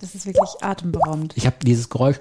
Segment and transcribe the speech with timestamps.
[0.00, 1.34] Das ist wirklich atemberaubend.
[1.36, 2.16] Ich habe dieses Geräusch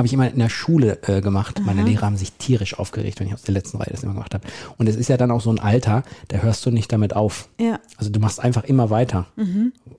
[0.00, 1.60] habe ich immer in der Schule äh, gemacht.
[1.62, 4.32] Meine Lehrer haben sich tierisch aufgeregt, wenn ich aus der letzten Reihe das immer gemacht
[4.32, 4.48] habe.
[4.78, 7.50] Und es ist ja dann auch so ein Alter, da hörst du nicht damit auf.
[7.60, 7.80] Ja.
[7.98, 9.26] Also du machst einfach immer weiter.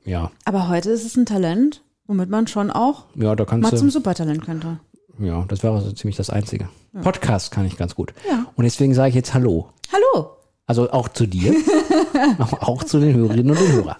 [0.04, 3.70] Ja, Aber heute ist es ein Talent, womit man schon auch ja, da kannst mal
[3.70, 3.78] du.
[3.78, 4.80] zum Supertalent könnte.
[5.20, 6.68] Ja, das wäre so ziemlich das Einzige.
[7.04, 8.12] Podcast kann ich ganz gut.
[8.28, 8.48] Ja.
[8.56, 9.70] Und deswegen sage ich jetzt Hallo.
[9.94, 10.32] Hallo.
[10.66, 11.54] Also auch zu dir,
[12.40, 13.98] auch, auch zu den Hörerinnen und den Hörern.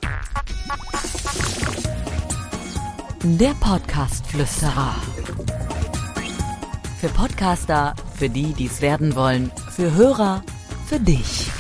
[3.24, 4.96] Der Podcast-Flüsterer.
[7.00, 10.44] Für Podcaster, für die, die es werden wollen, für Hörer,
[10.88, 11.52] für dich.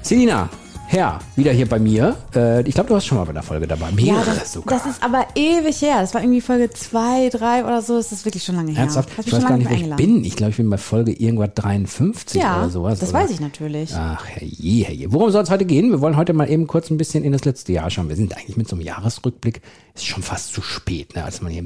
[0.00, 0.48] Selina,
[0.88, 2.16] Herr, wieder hier bei mir.
[2.34, 3.90] Äh, ich glaube, du warst schon mal bei der Folge dabei.
[3.90, 4.78] Mehrere das, sogar.
[4.78, 6.00] das ist aber ewig her.
[6.00, 7.96] Das war irgendwie Folge 2, 3 oder so.
[7.96, 8.82] Das ist wirklich schon lange her.
[8.82, 9.08] Ernsthaft?
[9.18, 10.24] Ich weiß gar nicht, wo ich bin.
[10.24, 13.00] Ich glaube, ich bin bei Folge irgendwas 53 Ja, oder sowas.
[13.00, 13.18] das oder?
[13.18, 13.92] weiß ich natürlich.
[13.94, 15.12] Ach, herrje, herrje.
[15.12, 15.90] Worum soll es heute gehen?
[15.90, 18.08] Wir wollen heute mal eben kurz ein bisschen in das letzte Jahr schauen.
[18.08, 19.62] Wir sind eigentlich mit so einem Jahresrückblick.
[19.94, 21.24] Ist schon fast zu spät, ne?
[21.24, 21.64] als man hier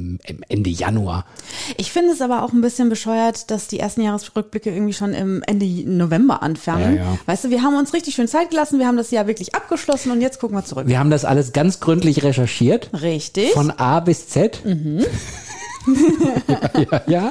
[0.49, 1.27] Ende Januar.
[1.77, 5.43] Ich finde es aber auch ein bisschen bescheuert, dass die ersten Jahresrückblicke irgendwie schon im
[5.47, 6.97] Ende November anfangen.
[6.97, 7.19] Ja, ja.
[7.27, 10.11] Weißt du, wir haben uns richtig schön Zeit gelassen, wir haben das Jahr wirklich abgeschlossen
[10.13, 10.87] und jetzt gucken wir zurück.
[10.87, 12.91] Wir haben das alles ganz gründlich recherchiert.
[13.03, 13.51] Richtig.
[13.53, 14.65] Von A bis Z.
[14.65, 15.05] Mhm.
[16.49, 17.31] ja, ja, ja.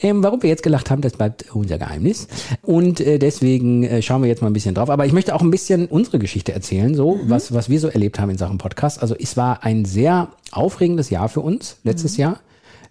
[0.00, 2.26] Ähm, warum wir jetzt gelacht haben, das bleibt unser Geheimnis.
[2.62, 4.90] Und äh, deswegen äh, schauen wir jetzt mal ein bisschen drauf.
[4.90, 7.30] Aber ich möchte auch ein bisschen unsere Geschichte erzählen, so Mhm.
[7.30, 9.02] was, was wir so erlebt haben in Sachen Podcast.
[9.02, 12.20] Also es war ein sehr aufregendes Jahr für uns letztes Mhm.
[12.22, 12.40] Jahr.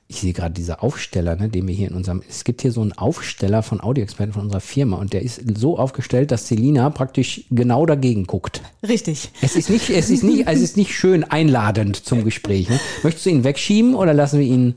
[0.10, 2.82] Ich sehe gerade diese Aufsteller, ne, den wir hier in unserem, es gibt hier so
[2.82, 7.44] einen Aufsteller von Audioexperten von unserer Firma und der ist so aufgestellt, dass Selina praktisch
[7.52, 8.62] genau dagegen guckt.
[8.88, 9.32] Richtig.
[9.42, 12.70] Es ist nicht, es ist nicht, es ist nicht schön einladend zum Gespräch.
[12.70, 12.80] Ne?
[13.04, 14.76] Möchtest du ihn wegschieben oder lassen wir ihn?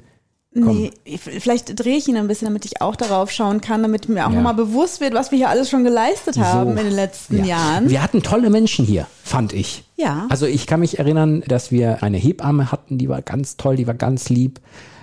[0.53, 4.27] Nee, vielleicht drehe ich ihn ein bisschen, damit ich auch darauf schauen kann, damit mir
[4.27, 4.35] auch Ja.
[4.35, 7.45] nochmal bewusst wird, was wir hier alles schon geleistet haben in den letzten Ja.
[7.45, 7.89] Jahren.
[7.89, 9.85] Wir hatten tolle Menschen hier, fand ich.
[9.95, 10.27] Ja.
[10.29, 13.87] Also ich kann mich erinnern, dass wir eine Hebamme hatten, die war ganz toll, die
[13.87, 14.59] war ganz lieb.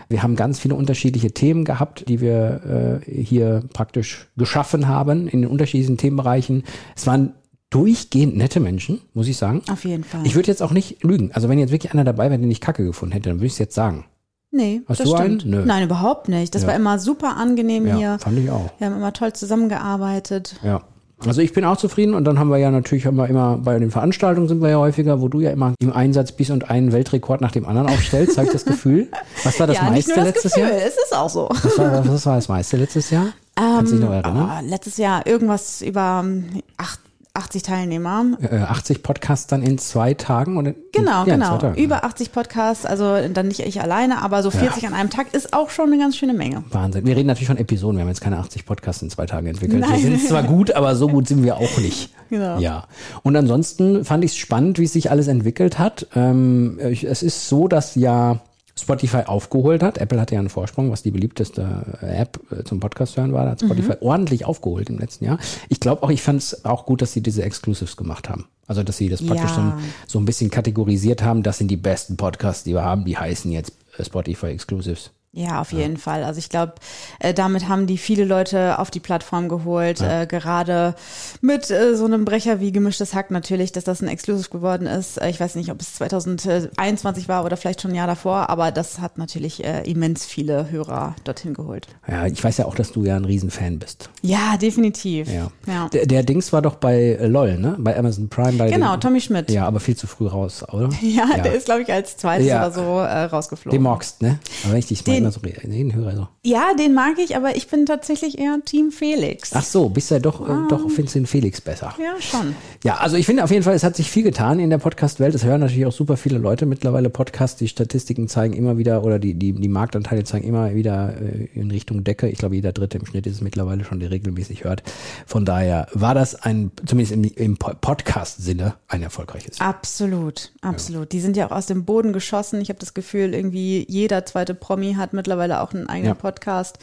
[0.10, 5.42] Wir haben ganz viele unterschiedliche Themen gehabt, die wir äh, hier praktisch geschaffen haben in
[5.42, 6.64] den unterschiedlichen Themenbereichen.
[6.96, 7.34] Es waren
[7.70, 9.62] durchgehend nette Menschen, muss ich sagen.
[9.70, 10.22] Auf jeden Fall.
[10.26, 11.32] Ich würde jetzt auch nicht lügen.
[11.34, 13.54] Also wenn jetzt wirklich einer dabei wäre, den ich kacke gefunden hätte, dann würde ich
[13.54, 14.06] es jetzt sagen.
[14.52, 15.40] nee, Hast das du einen?
[15.42, 15.52] stimmt.
[15.54, 15.66] Nö.
[15.66, 16.56] Nein, überhaupt nicht.
[16.56, 16.70] Das Ja.
[16.70, 18.20] war immer super angenehm Ja, hier.
[18.20, 18.72] fand ich auch.
[18.78, 20.56] Wir haben immer toll zusammengearbeitet.
[20.64, 20.82] Ja.
[21.26, 23.80] Also ich bin auch zufrieden und dann haben wir ja natürlich haben wir immer bei
[23.80, 26.92] den Veranstaltungen sind wir ja häufiger, wo du ja immer im Einsatz bist und einen
[26.92, 29.08] Weltrekord nach dem anderen aufstellst, habe ich das Gefühl.
[29.44, 30.78] Was war das ja, nicht meiste nur das letztes Gefühl, Jahr?
[30.88, 31.50] es ist auch so.
[31.50, 33.28] Was war, was war das meiste letztes Jahr?
[33.56, 34.50] Kannst du dich noch erinnern?
[34.50, 37.00] Ah, letztes Jahr irgendwas über ähm, acht-
[37.38, 38.26] 80 Teilnehmer.
[38.42, 40.58] Äh, 80 Podcasts dann in zwei Tagen?
[40.58, 40.74] Oder?
[40.92, 41.58] Genau, ja, genau.
[41.58, 41.82] Tagen.
[41.82, 45.54] Über 80 Podcasts, also dann nicht ich alleine, aber so 40 an einem Tag ist
[45.54, 46.64] auch schon eine ganz schöne Menge.
[46.72, 47.06] Wahnsinn.
[47.06, 47.98] Wir reden natürlich von Episoden.
[47.98, 49.80] Wir haben jetzt keine 80 Podcasts in zwei Tagen entwickelt.
[49.82, 49.92] Nein.
[49.94, 52.14] Wir sind zwar gut, aber so gut sind wir auch nicht.
[52.30, 52.60] Genau.
[52.60, 52.88] Ja.
[53.24, 56.08] Und ansonsten fand ich es spannend, wie sich alles entwickelt hat.
[56.14, 58.42] Ähm, ich- es ist so, dass ja
[58.80, 59.98] Spotify aufgeholt hat.
[59.98, 63.46] Apple hatte ja einen Vorsprung, was die beliebteste äh, App äh, zum Podcast hören war.
[63.46, 65.40] Da hat Spotify ordentlich aufgeholt im letzten Jahr.
[65.70, 68.46] Ich glaube auch, ich fand es auch gut, dass sie diese Exclusives gemacht haben.
[68.68, 69.56] Also, dass sie das praktisch Ja.
[69.56, 69.74] so, ein,
[70.08, 71.42] so ein bisschen kategorisiert haben.
[71.42, 73.06] Das sind die besten Podcasts, die wir haben.
[73.06, 75.12] Die heißen jetzt äh, Spotify Exclusives.
[75.34, 76.24] Ja, auf jeden Fall.
[76.24, 76.74] Also ich glaube,
[77.20, 80.02] äh, damit haben die viele Leute auf die Plattform geholt.
[80.02, 80.96] Äh, gerade
[81.42, 85.18] mit äh, so einem Brecher wie gemischtes Hack natürlich, dass das ein Exclusive geworden ist.
[85.22, 88.72] Äh, ich weiß nicht, ob es 2021 war oder vielleicht schon ein Jahr davor, aber
[88.72, 91.88] das hat natürlich äh, immens viele Hörer dorthin geholt.
[92.08, 94.10] Ja, ich weiß ja auch, dass du ja ein Riesenfan bist.
[94.24, 95.30] Ja, definitiv.
[95.32, 95.52] Ja.
[95.68, 95.90] ja.
[95.90, 97.76] Der, der Dings war doch bei LOL, ne?
[97.78, 98.54] Bei Amazon Prime.
[98.54, 99.52] Bei Genau, den, Tommy Schmidt.
[99.52, 100.90] Ja, aber viel zu früh raus, oder?
[101.02, 102.66] Ja, der ist, glaube ich, als zweites Ja.
[102.66, 103.00] oder so
[103.36, 103.78] rausgeflogen.
[103.78, 104.40] Den magst, ne?
[104.64, 106.28] Aber wenn ich dich Den- manchmal so rede, den höre so.
[106.44, 109.52] Ja, den mag ich, aber ich bin tatsächlich eher Team Felix.
[109.54, 111.94] Ach so, bist ja doch, äh, doch findest du den Felix besser.
[112.02, 112.56] Ja, schon.
[112.84, 115.36] Ja, also ich finde auf jeden Fall, es hat sich viel getan in der Podcast-Welt.
[115.36, 117.58] Es hören natürlich auch super viele Leute mittlerweile Podcasts.
[117.58, 121.70] Die Statistiken zeigen immer wieder, oder die, die, die Marktanteile zeigen immer wieder äh, in
[121.72, 122.30] Richtung Decke.
[122.30, 124.84] Ich glaube, jeder Dritte im Schnitt ist es mittlerweile schon, der regelmäßig hört.
[125.26, 129.60] Von daher war das ein, zumindest im, im Po- Podcast-Sinne, ein erfolgreiches.
[129.60, 131.12] Absolut, absolut.
[131.12, 132.62] Die sind ja auch aus dem Boden geschossen.
[132.62, 136.22] Ich habe das Gefühl, irgendwie jeder zweite Promi hat mittlerweile auch einen eigenen Ja.
[136.22, 136.80] Podcast.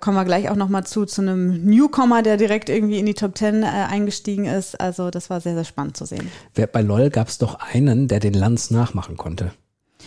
[0.00, 3.34] Kommen wir gleich auch nochmal zu, zu einem Newcomer, der direkt irgendwie in die Top
[3.34, 4.78] Ten äh, eingestiegen ist.
[4.78, 6.30] Also das war sehr, sehr spannend zu sehen.
[6.72, 9.52] Bei LOL gab es doch einen, der den Lanz nachmachen konnte.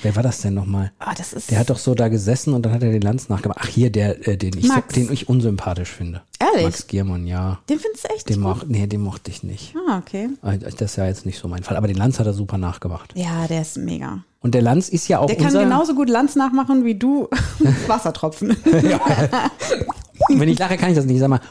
[0.03, 0.91] Wer war das denn nochmal?
[0.99, 3.29] Ah, das ist Der hat doch so da gesessen und dann hat er den Lanz
[3.29, 3.59] nachgemacht.
[3.61, 4.93] Ach, hier, der, äh, den ich, Max.
[4.93, 6.21] den ich unsympathisch finde.
[6.39, 6.63] Ehrlich?
[6.65, 7.59] Max Giermann, ja.
[7.69, 9.73] den findest du echt Den, moch, nee, den mochte ich nicht.
[9.89, 10.29] Ah, okay.
[10.43, 11.77] Äh, Das ist ja jetzt nicht so mein Fall.
[11.77, 13.13] Aber den Lanz hat er super nachgemacht.
[13.15, 14.19] Ja, der ist mega.
[14.41, 17.27] Und der Lanz ist ja auch Der kann genauso gut Lanz nachmachen wie du
[17.87, 18.55] Wassertropfen.
[20.29, 21.19] Wenn ich lache, kann ich das nicht.
[21.19, 21.41] Sag mal,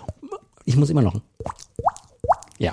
[0.65, 1.23] ich muss immer lachen.
[2.59, 2.73] Ja.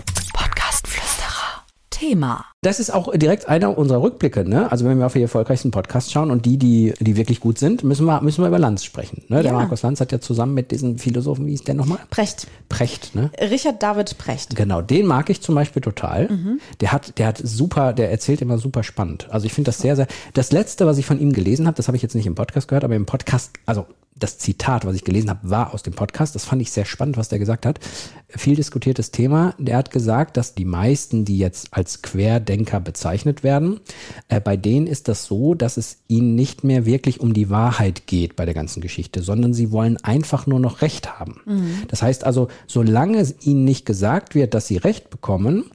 [2.03, 2.45] Thema.
[2.61, 4.71] Das ist auch direkt einer unserer Rückblicke, ne?
[4.71, 7.83] Also wenn wir auf die erfolgreichsten Podcasts schauen und die, die, die wirklich gut sind,
[7.83, 9.23] müssen wir, müssen wir über Lanz sprechen.
[9.29, 9.41] Ne?
[9.41, 9.57] Der Ja.
[9.57, 11.99] Markus Lanz hat ja zusammen mit diesen Philosophen, wie ist der nochmal?
[12.09, 12.47] Precht.
[12.69, 13.31] Precht, ne?
[13.39, 14.55] Richard David Precht.
[14.55, 16.29] Genau, den mag ich zum Beispiel total.
[16.81, 19.27] Der hat, der hat super, der erzählt immer super spannend.
[19.29, 20.07] Also ich finde das sehr, sehr.
[20.33, 22.67] Das letzte, was ich von ihm gelesen habe, das habe ich jetzt nicht im Podcast
[22.67, 23.85] gehört, aber im Podcast, also
[24.15, 26.35] das Zitat, was ich gelesen habe, war aus dem Podcast.
[26.35, 27.79] Das fand ich sehr spannend, was der gesagt hat.
[28.27, 29.55] Viel diskutiertes Thema.
[29.57, 33.79] Der hat gesagt, dass die meisten, die jetzt als Querdenker bezeichnet werden,
[34.27, 38.07] äh, bei denen ist das so, dass es ihnen nicht mehr wirklich um die Wahrheit
[38.07, 41.41] geht bei der ganzen Geschichte, sondern sie wollen einfach nur noch Recht haben.
[41.87, 45.65] Das heißt also, solange es ihnen nicht gesagt wird, dass sie Recht bekommen,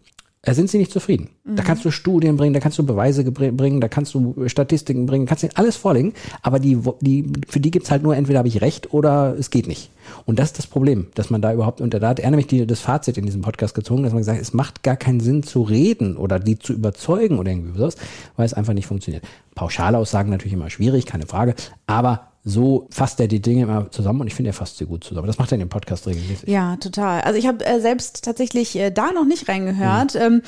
[0.46, 1.30] sind sie nicht zufrieden.
[1.44, 5.26] Da kannst du Studien bringen, da kannst du Beweise bringen, da kannst du Statistiken bringen,
[5.26, 8.60] kannst ihnen alles vorlegen, aber die, die, für die gibt's halt nur, entweder habe ich
[8.60, 9.90] recht oder es geht nicht.
[10.26, 12.66] Und das ist das Problem, dass man da überhaupt, und da hat er nämlich die,
[12.66, 15.42] das Fazit in diesem Podcast gezogen, dass man gesagt hat, es macht gar keinen Sinn
[15.42, 17.96] zu reden oder die zu überzeugen oder irgendwie sowas,
[18.36, 19.24] weil es einfach nicht funktioniert.
[19.54, 21.54] Pauschalaussagen natürlich immer schwierig, keine Frage,
[21.86, 25.04] aber so fasst er die Dinge immer zusammen und ich finde, er fasst sie gut
[25.04, 25.26] zusammen.
[25.26, 26.48] Das macht er in dem Podcast regelmäßig.
[26.48, 27.20] Ja, total.
[27.20, 30.42] Also ich habe äh, selbst tatsächlich äh, da noch nicht reingehört, ähm,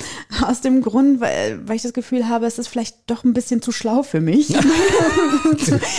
[0.47, 3.61] aus dem Grund, weil, weil ich das Gefühl habe, es ist vielleicht doch ein bisschen
[3.63, 4.49] zu schlau für mich.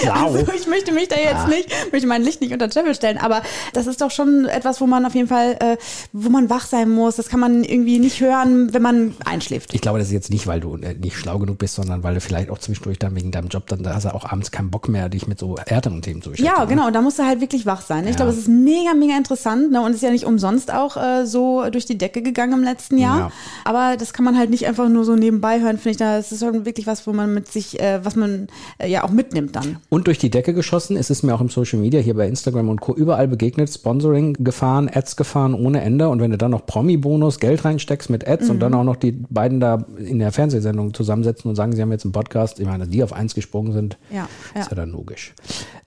[0.02, 0.14] Schlau.
[0.14, 3.18] Also ich möchte mich da jetzt nicht, möchte mein Licht nicht unter den Scheffel stellen,
[3.18, 3.42] aber
[3.74, 5.78] das ist doch schon etwas, wo man auf jeden Fall, äh,
[6.14, 7.16] wo man wach sein muss.
[7.18, 9.74] Das kann man irgendwie nicht hören, wenn man einschläft.
[9.74, 12.16] Ich glaube, das ist jetzt nicht, weil du äh, nicht schlau genug bist, sondern weil
[12.16, 14.72] du vielleicht auch zwischendurch dann wegen deinem Job, dann da hast du auch abends keinen
[14.72, 15.56] Bock mehr, dich mit so
[15.92, 16.58] härteren Themen zu beschäftigen.
[16.58, 16.88] Ja, genau.
[16.88, 18.04] Und da musst du halt wirklich wach sein.
[18.06, 18.16] Ich Ja.
[18.18, 19.72] glaube, es ist mega, mega interessant.
[19.72, 19.82] Ne?
[19.82, 23.18] Und ist ja nicht umsonst auch äh, so durch die Decke gegangen im letzten Jahr.
[23.18, 23.32] Ja.
[23.66, 25.98] Aber das kann man halt nicht einfach nur so nebenbei hören, finde ich.
[25.98, 28.48] Da ist es wirklich was, wo man mit sich, äh, was man
[28.78, 29.78] äh, ja auch mitnimmt dann.
[29.90, 30.98] Und durch die Decke geschossen.
[30.98, 32.94] Es ist mir auch im Social Media, hier bei Instagram und Co.
[32.94, 33.72] überall begegnet.
[33.72, 36.10] Sponsoring gefahren, Ads gefahren ohne Ende.
[36.10, 39.12] Und wenn du dann noch Promi-Bonus, Geld reinsteckst mit Ads und dann auch noch die
[39.12, 42.88] beiden da in der Fernsehsendung zusammensetzen und sagen, sie haben jetzt einen Podcast, ich meine,
[42.88, 44.28] die auf eins gesprungen sind, ja.
[44.60, 45.34] ist ja dann logisch.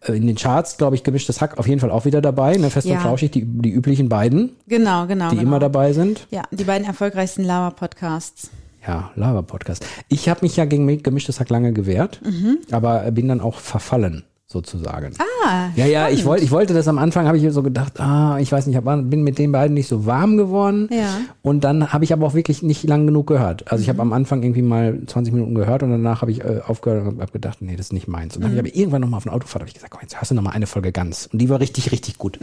[0.06, 2.56] Äh, In den Charts, glaube ich, gemischtes Hack auf jeden Fall auch wieder dabei.
[2.56, 2.70] Ne?
[2.70, 2.94] Fest Ja.
[2.96, 5.30] und flauschig, die, die üblichen beiden, Genau, genau.
[5.30, 5.48] die genau.
[5.48, 6.26] immer dabei sind.
[6.30, 8.50] Ja, die beiden erfolgreichsten Lava-Podcasts.
[8.86, 9.84] Ja, Lava-Podcast.
[10.08, 12.20] Ich habe mich ja gegen gemischtes Hack lange gewehrt,
[12.70, 15.12] aber bin dann auch verfallen, sozusagen.
[15.18, 18.38] Ah, Ja, ja, ich wollte, ich wollte das am Anfang, habe ich so gedacht, ah,
[18.38, 20.88] ich weiß nicht, hab, bin mit den beiden nicht so warm geworden.
[20.90, 21.18] Ja.
[21.42, 23.70] Und dann habe ich aber auch wirklich nicht lang genug gehört.
[23.70, 26.60] Also ich habe am Anfang irgendwie mal 20 Minuten gehört und danach habe ich äh,
[26.66, 28.36] aufgehört und habe gedacht, nee, das ist nicht meins.
[28.36, 30.18] Und dann habe ich aber irgendwann nochmal auf eine Autofahrt habe ich gesagt, komm, jetzt
[30.18, 31.28] hörst du nochmal eine Folge ganz.
[31.32, 32.38] Und die war richtig, richtig gut.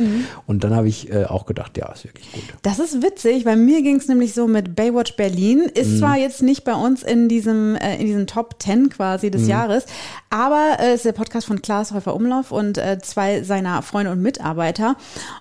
[0.48, 2.44] Und dann habe ich äh, auch gedacht, ja, ist wirklich gut.
[2.62, 5.62] Das ist witzig, weil mir ging es nämlich so mit Baywatch Berlin.
[5.74, 9.48] Ist zwar jetzt nicht bei uns in diesem, äh, in diesem Top 10 quasi des
[9.48, 9.86] Jahres,
[10.30, 14.12] aber äh, es ist der Podcast von Klaas Häufer Umlauf und äh, zwei seiner Freunde
[14.12, 14.96] und Mitarbeiter.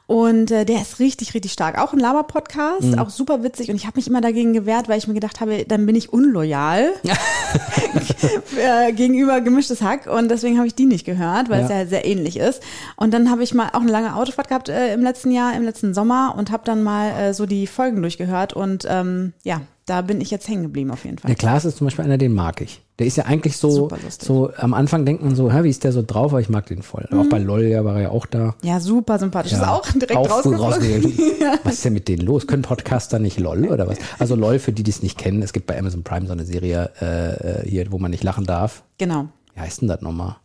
[0.06, 1.78] Und äh, der ist richtig, richtig stark.
[1.78, 3.70] Auch ein Laber-Podcast, auch super witzig.
[3.70, 6.12] Und ich habe mich immer dagegen gewehrt, weil ich mir gedacht habe, dann bin ich
[6.12, 6.90] unloyal
[8.58, 10.06] äh, gegenüber gemischtes Hack.
[10.06, 11.78] Und deswegen habe ich die nicht gehört, weil es Ja.
[11.80, 12.62] ja sehr ähnlich ist.
[12.96, 15.62] Und dann habe ich mal auch eine lange Autofahrt gehabt äh, im letzten Jahr, im
[15.62, 18.52] letzten Sommer und habe dann mal äh, so die Folgen durchgehört.
[18.52, 21.28] Und ähm, ja, da bin ich jetzt hängen geblieben auf jeden Fall.
[21.28, 22.82] Der Klaas ist zum Beispiel einer, den mag ich.
[23.00, 23.88] Der ist ja eigentlich so,
[24.20, 26.66] so am Anfang denkt man so, hä, wie ist der so drauf, aber ich mag
[26.66, 27.08] den voll.
[27.12, 28.54] Auch bei LOL, ja, war er ja auch da.
[28.62, 29.52] Ja, super sympathisch.
[29.52, 31.18] ist auch direkt auch rausgeflogen.
[31.64, 32.46] Was ist denn mit denen los?
[32.46, 33.96] Können Podcaster nicht LOL oder was?
[34.18, 36.44] Also LOL, für die, die es nicht kennen, es gibt bei Amazon Prime so eine
[36.44, 38.82] Serie äh, hier, wo man nicht lachen darf.
[38.98, 39.28] Genau.
[39.54, 40.36] Wie heißt denn das nochmal?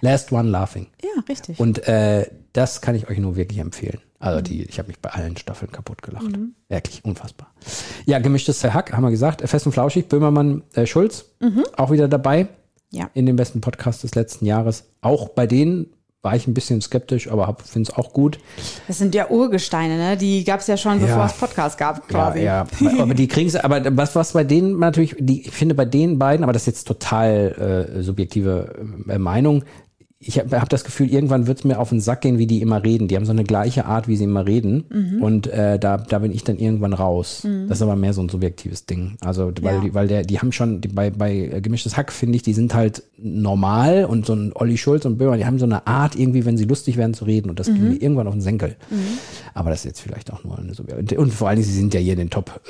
[0.00, 0.86] Last One Laughing.
[1.02, 1.60] Ja, richtig.
[1.60, 4.00] Und äh, das kann ich euch nur wirklich empfehlen.
[4.20, 6.26] Also die, ich habe mich bei allen Staffeln kaputt gelacht.
[6.68, 7.52] Wirklich unfassbar.
[8.04, 9.48] Ja, gemischtes Hack, haben wir gesagt.
[9.48, 11.26] Fest und flauschig, Böhmermann, äh, Schulz,
[11.76, 12.48] auch wieder dabei
[12.90, 13.10] ja.
[13.14, 14.84] in dem besten Podcast des letzten Jahres.
[15.00, 15.86] Auch bei denen
[16.20, 18.38] war ich ein bisschen skeptisch, aber finde es auch gut.
[18.88, 20.16] Das sind ja Urgesteine, ne?
[20.16, 21.26] Die gab es ja schon, bevor Ja.
[21.26, 22.40] es Podcast gab, quasi.
[22.40, 22.98] Ja, ja.
[22.98, 26.42] aber die kriegen aber was, was bei denen natürlich, die, ich finde bei den beiden,
[26.42, 28.74] aber das ist jetzt total äh, subjektive
[29.08, 29.62] äh, Meinung,
[30.20, 32.60] ich habe hab das Gefühl, irgendwann wird es mir auf den Sack gehen, wie die
[32.60, 33.06] immer reden.
[33.06, 34.84] Die haben so eine gleiche Art, wie sie immer reden.
[34.90, 35.22] Mhm.
[35.22, 37.46] Und äh, da, da bin ich dann irgendwann raus.
[37.68, 39.16] Das ist aber mehr so ein subjektives Ding.
[39.20, 39.80] Also, weil, Ja.
[39.80, 42.52] die, weil der, die haben schon, die, bei, bei äh, Gemischtes Hack, finde ich, die
[42.52, 46.16] sind halt normal und so ein Olli Schulz und Böhmer, die haben so eine Art,
[46.16, 47.48] irgendwie, wenn sie lustig werden, zu reden.
[47.48, 47.74] Und das Mhm.
[47.74, 48.74] ging mir irgendwann auf den Senkel.
[49.54, 51.20] Aber das ist jetzt vielleicht auch nur eine subjektive.
[51.20, 52.60] Und vor allen Dingen, sie sind ja hier in den Top.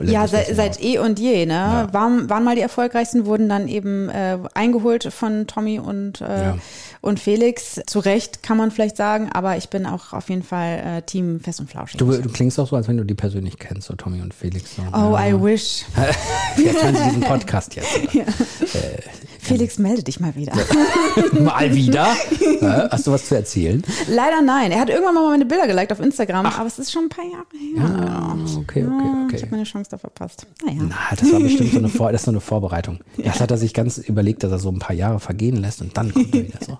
[0.00, 1.52] Äh, Ja, seit, seit eh und je, ne?
[1.52, 1.92] Ja.
[1.92, 6.58] Waren, waren mal die erfolgreichsten, wurden dann eben äh, eingeholt von Tommy und, äh, Ja.
[7.00, 7.80] und Felix.
[7.86, 11.40] Zu Recht kann man vielleicht sagen, aber ich bin auch auf jeden Fall äh, Team
[11.40, 11.98] Fest und Flauschig.
[11.98, 14.76] Du, du klingst auch so, als wenn du die persönlich kennst, so Tommy und Felix.
[14.76, 14.82] So.
[14.92, 15.28] oh, ja.
[15.28, 15.84] I wish.
[16.56, 17.88] Vielleicht hören sie diesen Podcast jetzt.
[19.52, 20.52] Felix, melde dich mal wieder.
[21.40, 22.06] Mal wieder?
[22.90, 23.82] Hast du was zu erzählen?
[24.08, 24.70] Leider nein.
[24.72, 27.24] Er hat irgendwann mal meine Bilder geliked auf Instagram, aber es ist schon ein paar
[27.24, 28.06] Jahre her.
[28.08, 29.42] Ah, okay, okay, Ich okay.
[29.42, 30.46] habe meine Chance da verpasst.
[30.64, 30.82] Naja.
[30.88, 33.00] Na, das war bestimmt so eine, Vor das ist so eine Vorbereitung.
[33.18, 35.96] Das hat er sich ganz überlegt, dass er so ein paar Jahre vergehen lässt und
[35.96, 36.78] dann kommt er wieder so.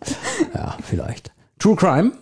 [0.54, 1.32] Ja, vielleicht.
[1.58, 2.12] True Crime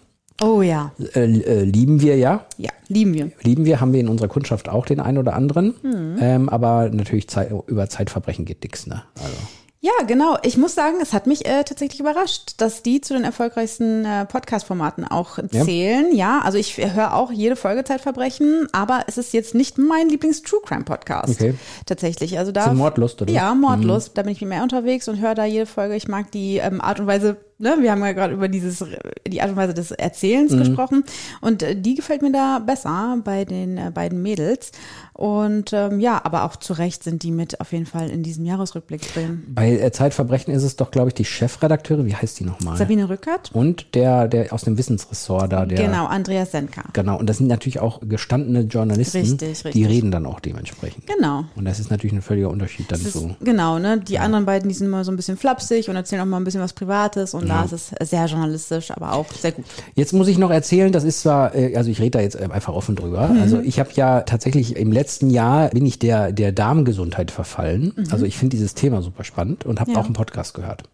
[0.42, 0.92] Oh ja.
[1.14, 2.46] äh, äh, lieben wir ja.
[2.56, 3.30] Ja, lieben wir.
[3.42, 5.74] Lieben wir, haben wir in unserer Kundschaft auch den einen oder anderen.
[5.82, 6.16] Hm.
[6.18, 9.02] Ähm, aber natürlich Zeit, über Zeitverbrechen geht nix, ne?
[9.22, 9.36] Also.
[9.82, 10.36] Ja, genau.
[10.42, 14.26] Ich muss sagen, es hat mich äh, tatsächlich überrascht, dass die zu den erfolgreichsten äh,
[14.26, 16.14] Podcast-Formaten auch zählen.
[16.14, 21.40] Ja, also ich höre auch jede Folge Zeitverbrechen, aber es ist jetzt nicht mein Lieblings-True-Crime-Podcast.
[21.40, 21.54] Okay.
[21.86, 22.38] Tatsächlich.
[22.38, 22.66] Also da.
[22.66, 23.32] So Mordlust, oder?
[23.32, 24.18] Ja, Mordlust.
[24.18, 25.96] Da bin ich mehr unterwegs und höre da jede Folge.
[25.96, 28.84] Ich mag die ähm, Art und Weise, ne, wir haben ja gerade über dieses,
[29.26, 31.04] die Art und Weise des Erzählens gesprochen.
[31.40, 34.72] Und äh, die gefällt mir da besser bei den äh, beiden Mädels.
[35.12, 38.46] Und ähm, ja, aber auch zu Recht sind die mit auf jeden Fall in diesem
[38.46, 39.44] Jahresrückblick drin.
[39.48, 42.78] Bei äh, Zeitverbrechen ist es doch, glaube ich, die Chefredakteure, wie heißt die nochmal?
[42.78, 43.50] Sabine Rückert.
[43.52, 45.84] Und der, der aus dem Wissensressort da, der.
[45.86, 46.84] Genau, Andreas Senka.
[46.94, 49.88] Genau, und das sind natürlich auch gestandene Journalisten, Richtig, die richtig.
[49.88, 51.06] reden dann auch dementsprechend.
[51.06, 51.44] Genau.
[51.54, 53.36] Und das ist natürlich ein völliger Unterschied dann ist, so.
[53.40, 54.00] Genau, ne?
[54.00, 56.44] Die anderen beiden, die sind immer so ein bisschen flapsig und erzählen auch mal ein
[56.44, 59.64] bisschen was Privates und da ist es sehr journalistisch, aber auch sehr gut.
[59.94, 62.48] Jetzt muss ich noch erzählen, das ist zwar, äh, also ich rede da jetzt äh,
[62.50, 63.28] einfach offen drüber.
[63.28, 63.40] Mhm.
[63.42, 67.92] Also ich habe ja tatsächlich im letzten Jahr bin ich der, der Darmgesundheit verfallen.
[68.10, 69.94] Also ich finde dieses Thema super spannend und habe Mhm.
[69.96, 70.00] Ja.
[70.00, 70.84] auch einen Podcast gehört.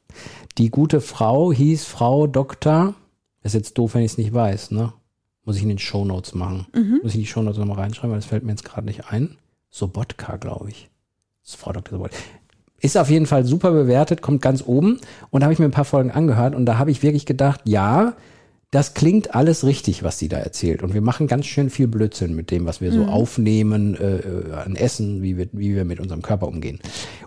[0.58, 2.94] Die gute Frau hieß Frau Doktor,
[3.42, 4.92] das ist jetzt doof, wenn ich es nicht weiß, ne?
[5.44, 6.66] Muss ich in den Shownotes machen.
[6.74, 7.00] Mhm.
[7.02, 9.36] Muss ich in die Shownotes nochmal reinschreiben, weil das fällt mir jetzt gerade nicht ein.
[9.70, 10.88] Sobotka, glaube ich.
[11.44, 11.98] Frau Dr.
[11.98, 12.16] Sobotka.
[12.80, 15.00] Ist auf jeden Fall super bewertet, kommt ganz oben.
[15.30, 17.60] Und da habe ich mir ein paar Folgen angehört und da habe ich wirklich gedacht,
[17.64, 18.14] ja,
[18.70, 20.82] das klingt alles richtig, was sie da erzählt.
[20.82, 24.52] Und wir machen ganz schön viel Blödsinn mit dem, was wir so aufnehmen, äh, äh,
[24.52, 26.80] an Essen, wie wir, wie wir mit unserem Körper umgehen.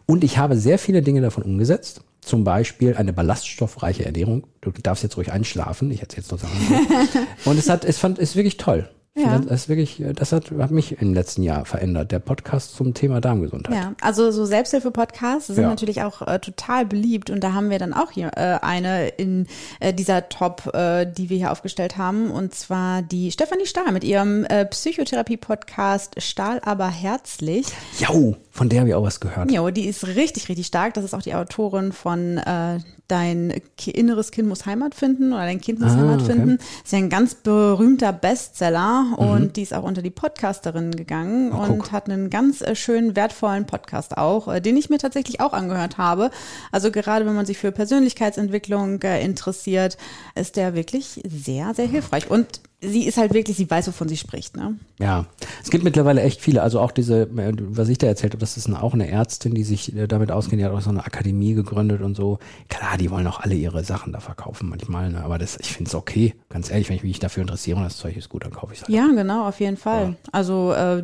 [0.06, 2.02] Und ich habe sehr viele Dinge davon umgesetzt.
[2.22, 4.46] Zum Beispiel eine ballaststoffreiche Ernährung.
[4.62, 5.90] Du darfst jetzt ruhig einschlafen.
[5.90, 6.58] Ich erzähle jetzt noch Sachen.
[7.46, 8.90] Und es hat, es fand, ist wirklich toll.
[9.18, 9.38] Ja.
[9.40, 12.12] Das ist wirklich, das hat, hat mich im letzten Jahr verändert.
[12.12, 13.76] Der Podcast zum Thema Darmgesundheit.
[13.76, 15.70] Ja, also so Selbsthilfe-Podcasts sind Ja.
[15.70, 19.48] natürlich auch äh, total beliebt und da haben wir dann auch hier äh, eine in
[19.82, 24.04] äh, dieser Top, äh, die wir hier aufgestellt haben und zwar die Stefanie Stahl mit
[24.06, 27.66] ihrem äh, Psychotherapie-Podcast Stahl aber herzlich.
[28.00, 29.52] Jau, von der habe ich auch was gehört.
[29.52, 30.94] Jo, die ist richtig, richtig stark.
[30.94, 35.60] Das ist auch die Autorin von äh, Dein inneres Kind muss Heimat finden oder Dein
[35.60, 36.32] Kind muss Ah, Heimat okay.
[36.32, 36.58] finden.
[36.84, 41.68] Ist ja ein ganz berühmter Bestseller und die ist auch unter die Podcasterinnen gegangen Ach,
[41.68, 41.92] und guck.
[41.92, 45.98] hat einen ganz äh, schönen, wertvollen Podcast auch, äh, den ich mir tatsächlich auch angehört
[45.98, 46.30] habe.
[46.72, 49.98] Also gerade wenn man sich für Persönlichkeitsentwicklung äh, interessiert,
[50.36, 52.30] ist der wirklich sehr, sehr hilfreich.
[52.30, 54.56] Und sie ist halt wirklich, sie weiß, wovon sie spricht.
[54.56, 54.76] Ne?
[55.00, 55.26] Ja,
[55.64, 56.62] es gibt mittlerweile echt viele.
[56.62, 59.96] Also auch diese, was ich da erzählt habe, das ist auch eine Ärztin, die sich
[59.96, 62.40] äh, damit auskennt, die hat auch so eine Akademie gegründet und so.
[62.70, 65.24] Klar, die wollen auch alle ihre Sachen da verkaufen manchmal, ne?
[65.24, 66.34] aber das, ich finde es okay.
[66.50, 68.80] Ganz ehrlich, wenn ich mich dafür interessiere und das Zeug ist gut, dann kaufe ich
[68.80, 68.96] es halt.
[68.96, 70.16] Ja, genau, auf jeden Fall.
[70.32, 71.04] Also, äh,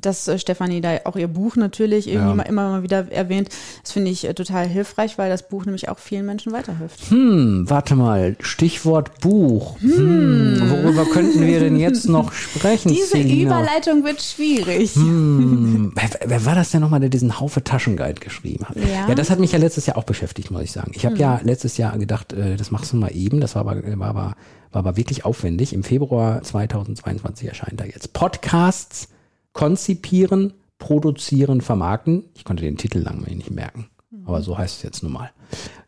[0.00, 2.34] dass äh, Stefanie da auch ihr Buch natürlich irgendwie Ja.
[2.34, 3.48] mal, immer mal wieder erwähnt,
[3.82, 7.10] das finde ich äh, total hilfreich, weil das Buch nämlich auch vielen Menschen weiterhilft.
[7.10, 9.80] Hm, warte mal, Stichwort Buch.
[9.80, 13.60] Hm, worüber könnten wir denn jetzt noch sprechen, Diese Selina?
[13.62, 14.94] Überleitung wird schwierig.
[14.94, 18.76] Hm, wer, wer war das denn nochmal, der diesen Haufe Taschenguide geschrieben hat?
[18.76, 19.06] Ja.
[19.06, 19.14] Hm.
[19.14, 20.92] das hat mich ja letztes Jahr auch beschäftigt, muss ich sagen.
[20.94, 23.40] Ich habe ja letztes Jahr gedacht, äh, das machst du mal eben.
[23.40, 24.34] Das war aber, war aber,
[24.72, 25.72] war aber wirklich aufwendig.
[25.72, 29.08] Im Februar 2022 erscheint da jetzt Podcasts
[29.52, 32.24] konzipieren, produzieren, vermarkten.
[32.34, 34.24] Ich konnte den Titel lang nicht merken, Hm.
[34.26, 35.30] aber so heißt es jetzt nun mal.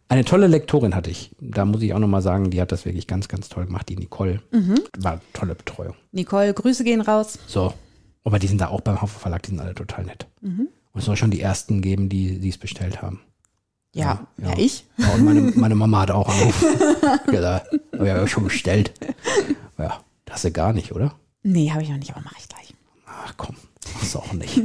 [0.08, 1.30] Eine tolle Lektorin hatte ich.
[1.40, 3.96] Da muss ich auch nochmal sagen, die hat das wirklich ganz, ganz toll gemacht, die
[3.96, 4.40] Nicole.
[4.52, 4.76] Mhm.
[4.98, 5.94] War eine tolle Betreuung.
[6.12, 7.38] Nicole, Grüße gehen raus.
[7.46, 7.74] So.
[8.22, 10.26] Aber die sind da auch beim Haufe Verlag, die sind alle total nett.
[10.40, 10.68] Mhm.
[10.92, 13.20] Und es soll schon die ersten geben, die es bestellt haben.
[13.96, 14.58] Ja, ja, ja.
[14.58, 14.84] ich.
[14.98, 16.66] Ja, und meine, meine Mama hat auch angerufen.
[17.32, 17.62] ja,
[17.94, 18.92] habe ja schon bestellt.
[19.78, 21.14] Ja, das hast du gar nicht, oder?
[21.42, 22.74] Nee, habe ich noch nicht, aber mache ich gleich.
[23.06, 23.56] Ach komm,
[23.94, 24.60] machst du auch nicht.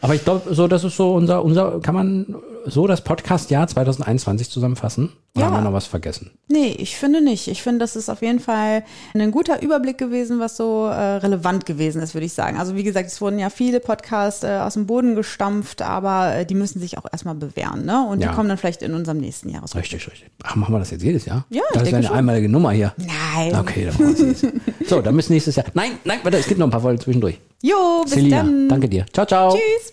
[0.00, 2.34] Aber ich glaube, so, das ist so unser, unser, kann man
[2.66, 5.12] so das Podcast-Jahr 2021 zusammenfassen?
[5.36, 5.50] Oder Ja.
[5.52, 6.32] haben wir noch was vergessen?
[6.48, 7.46] Nee, ich finde nicht.
[7.46, 8.82] Ich finde, das ist auf jeden Fall
[9.14, 12.58] ein guter Überblick gewesen, was so äh, relevant gewesen ist, würde ich sagen.
[12.58, 16.46] Also wie gesagt, es wurden ja viele Podcasts äh, aus dem Boden gestampft, aber äh,
[16.46, 18.04] die müssen sich auch erstmal bewähren, ne?
[18.08, 18.28] Und Ja.
[18.30, 19.76] die kommen dann vielleicht in unserem nächsten Jahr raus.
[19.76, 20.28] Richtig, richtig.
[20.42, 21.44] Ach, machen wir das jetzt jedes Jahr?
[21.50, 22.16] Ja, ich Das ist eine schon.
[22.16, 22.92] einmalige Nummer hier.
[22.96, 23.54] Nein.
[23.56, 24.32] Okay, dann machen wir
[24.82, 24.88] es.
[24.88, 25.66] So, dann müssen nächstes Jahr.
[25.74, 27.38] Nein, nein, warte, es gibt noch ein paar Folgen zwischendurch.
[27.62, 28.68] Jo, bis Selina, dann.
[28.68, 29.06] danke dir.
[29.12, 29.52] Ciao, ciao.
[29.52, 29.92] Tschüss.